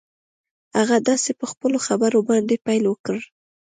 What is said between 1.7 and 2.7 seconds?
خبرو باندې